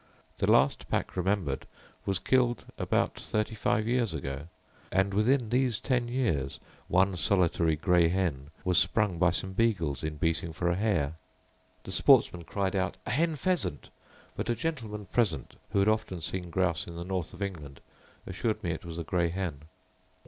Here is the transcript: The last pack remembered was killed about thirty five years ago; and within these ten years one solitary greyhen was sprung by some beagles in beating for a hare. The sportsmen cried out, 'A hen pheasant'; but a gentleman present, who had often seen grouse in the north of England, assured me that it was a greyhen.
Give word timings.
The 0.39 0.51
last 0.51 0.89
pack 0.89 1.15
remembered 1.15 1.67
was 2.07 2.17
killed 2.17 2.65
about 2.79 3.19
thirty 3.19 3.53
five 3.53 3.87
years 3.87 4.15
ago; 4.15 4.47
and 4.91 5.13
within 5.13 5.49
these 5.49 5.79
ten 5.79 6.07
years 6.07 6.59
one 6.87 7.15
solitary 7.15 7.75
greyhen 7.77 8.47
was 8.65 8.79
sprung 8.79 9.19
by 9.19 9.29
some 9.29 9.51
beagles 9.53 10.01
in 10.01 10.15
beating 10.17 10.53
for 10.53 10.69
a 10.71 10.75
hare. 10.75 11.17
The 11.83 11.91
sportsmen 11.91 12.45
cried 12.45 12.75
out, 12.75 12.97
'A 13.05 13.11
hen 13.11 13.35
pheasant'; 13.35 13.91
but 14.35 14.49
a 14.49 14.55
gentleman 14.55 15.05
present, 15.05 15.55
who 15.69 15.77
had 15.77 15.87
often 15.87 16.19
seen 16.19 16.49
grouse 16.49 16.87
in 16.87 16.95
the 16.95 17.03
north 17.05 17.31
of 17.31 17.43
England, 17.43 17.79
assured 18.25 18.63
me 18.63 18.71
that 18.71 18.77
it 18.81 18.85
was 18.85 18.97
a 18.97 19.03
greyhen. 19.03 19.61